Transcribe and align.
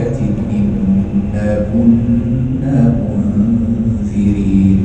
قرية 0.00 0.18
إنا 0.52 1.48
كنا 1.72 2.94
منذرين. 3.08 4.80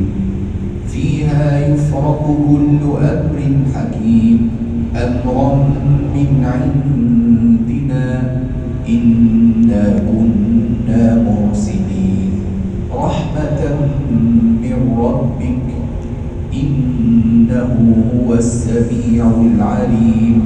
فيها 0.88 1.68
يفرق 1.68 2.22
كل 2.48 2.84
أمر 2.84 3.38
حكيم. 3.76 4.50
أمرا 4.96 5.56
من 6.16 6.30
عندنا 6.46 8.06
إنا 8.90 9.84
كنا 10.00 11.24
مرسلين. 11.24 12.32
رحمة 12.96 13.62
من 14.62 14.78
ربك 14.98 15.68
إنه 16.54 17.74
هو 18.14 18.34
السميع 18.34 19.26
العليم. 19.56 20.46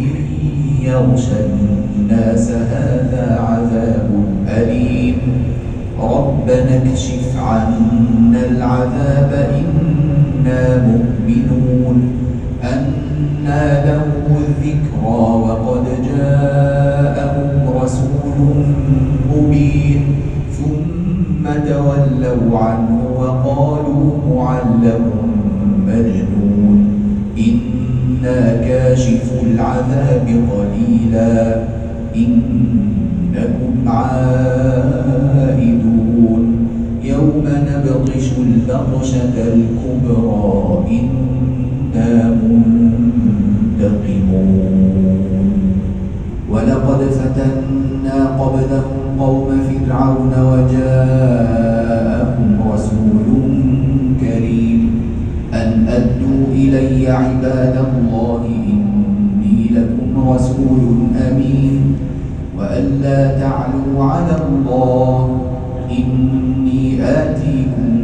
يغشى 0.81 1.39
الناس 1.45 2.45
هذا 2.51 3.25
عذاب 3.49 4.09
أليم. 4.47 5.17
ربنا 5.99 6.73
اكشف 6.77 7.27
عنا 7.37 8.41
العذاب 8.51 9.31
إنا 9.59 10.61
مؤمنون. 10.87 11.97
أنا 12.63 13.61
لهم 13.85 14.25
الذكرى 14.37 15.19
وقد 15.45 15.85
جاءهم 16.07 16.68
تولوا 21.67 22.59
عنه 22.59 22.99
وقالوا 23.19 24.11
معلم 24.35 25.03
مجنون. 25.87 26.79
إنا 27.37 28.39
كاشف 28.67 29.31
العذاب 29.43 30.27
قليلا. 30.27 31.63
إنكم 32.15 33.73
عائدون. 33.87 34.89
يوم 37.03 37.43
نبطش 37.45 38.31
البطشة 38.37 39.35
الكبرى. 39.37 40.83
إنا 40.91 41.28
قبلهم 48.39 49.19
قوم 49.19 49.47
فرعون 49.69 50.33
وجاءهم 50.51 51.91
رسول 52.73 53.27
كريم. 54.21 54.81
أن 55.53 55.87
أدوا 55.87 56.47
إلي 56.53 57.09
عباد 57.09 57.75
الله 57.93 58.41
إني 58.45 59.69
لكم 59.71 60.29
رسول 60.29 60.79
أمين. 61.31 61.95
وألا 62.59 63.39
تعلوا 63.39 64.03
على 64.03 64.35
الله 64.49 65.41
إني 65.91 67.03
آتيكم 67.03 67.98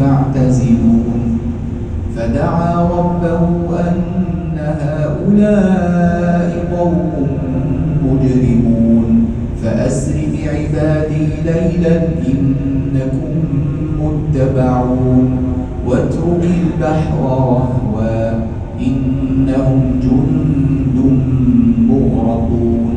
فاعتزلون. 0.00 1.38
فدعا 2.16 2.70
ربه 2.82 3.42
أن 3.80 4.00
هؤلاء 4.58 6.50
قوم 6.78 7.12
مجرمون. 8.04 9.24
فأسر 9.62 10.14
بعبادي 10.14 11.26
ليلا 11.44 11.96
إنكم 12.28 13.34
متبعون. 14.00 15.28
واترك 15.86 16.44
البحر 16.44 17.14
رهوا 17.22 18.32
إنهم 18.80 19.80
جند 20.02 20.96
مغرقون. 21.88 22.96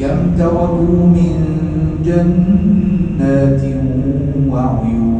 كم 0.00 0.18
تركوا 0.38 1.06
من 1.16 1.34
جنات 2.04 3.62
وعيون 4.50 5.19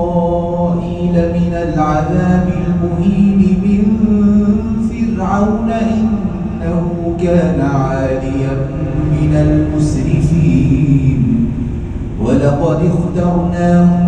من 1.09 1.53
العذاب 1.53 2.47
المهين 2.67 3.39
من 3.63 3.83
فرعون 4.89 5.69
إنه 5.71 6.85
كان 7.23 7.59
عاليا 7.61 8.53
من 9.11 9.31
المسرفين. 9.35 11.21
ولقد 12.21 12.79
اخترناهم 12.85 14.00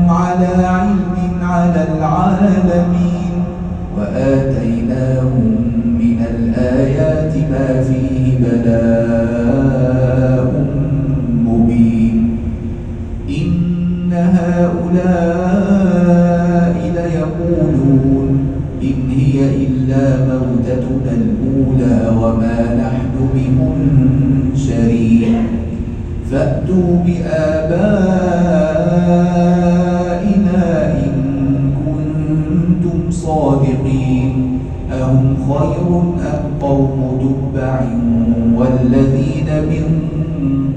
فأتوا 26.74 26.98
بآبائنا 27.06 28.24
إن 31.04 31.14
كنتم 31.86 33.12
صادقين. 33.12 34.60
أهم 34.94 35.36
خير 35.50 35.88
أم 36.34 36.44
قوم 36.62 37.00
تبع 37.22 37.82
والذين 38.58 39.50
من 39.70 39.86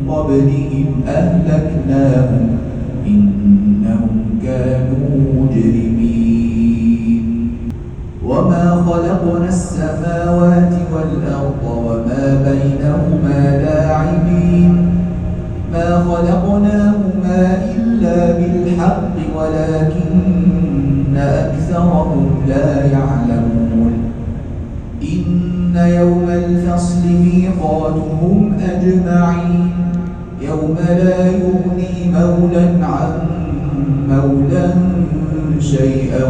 قبلهم 0.08 0.88
أهلكناهم 1.08 1.45
ميقاتهم 27.37 28.53
أجمعين. 28.61 29.71
يوم 30.43 30.77
لا 30.88 31.27
يغني 31.27 32.12
مولا 32.12 32.87
عن 32.87 33.12
مولا 34.09 34.75
شيئا 35.61 36.25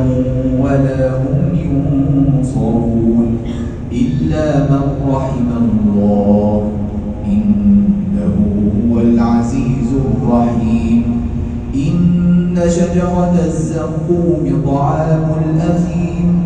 ولا 0.61 1.11
هم 1.19 1.49
ينصرون 1.55 3.39
إلا 3.93 4.59
من 4.71 4.85
رحم 5.09 5.49
الله. 5.61 6.71
إنه 7.27 8.35
هو 8.91 9.01
العزيز 9.01 9.91
الرحيم. 10.07 11.03
إن 11.75 12.57
شجرة 12.69 13.35
الزقوم 13.47 14.63
طعام 14.67 15.27
الأثيم. 15.45 16.46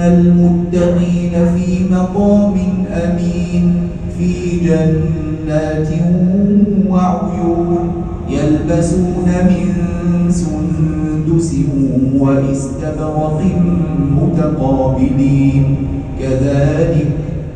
المتقين 0.00 1.32
في 1.56 1.94
مقام 1.94 2.54
أمين 2.92 3.74
في 4.18 4.58
جنات 4.64 5.88
وعيون 6.88 7.92
يلبسون 8.28 9.28
من 9.50 9.66
سندس 10.30 11.54
واستبرق 12.18 13.42
متقابلين 14.16 15.76
كذلك 16.20 17.06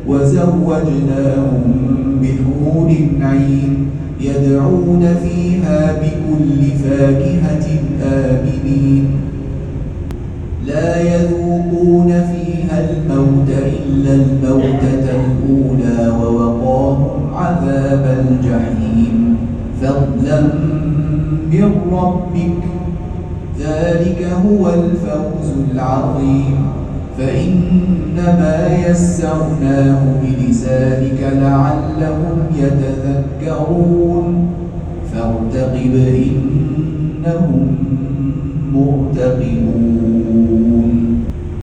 وزوجناهم 0.08 1.62
بحور 2.22 2.88
عين 3.22 3.86
يدعون 4.20 5.14
فيها 5.22 5.92
بكل 5.92 6.62
فاكهة 6.84 7.66
آمنين 8.02 9.04
لا 10.66 11.00
يذوقون 11.00 12.06
فيها 12.06 12.90
الموت 12.90 13.48
إلا 13.48 14.14
الموتة 14.14 15.06
الأولى 15.10 15.98
ووقاهم 16.20 17.34
عذاب 17.34 18.26
الجحيم. 18.28 19.36
فضلا 19.82 20.40
من 21.52 21.70
ربك 21.92 22.62
ذلك 23.60 24.28
هو 24.46 24.68
الفوز 24.68 25.48
العظيم. 25.74 26.56
فإنما 27.18 28.56
يسرناه 28.88 30.00
بلسانك 30.22 31.20
لعلهم 31.22 32.38
يتذكرون. 32.58 34.48
فارتقب 35.14 35.94
إنهم 35.94 37.66
مرتقبون. 38.72 40.13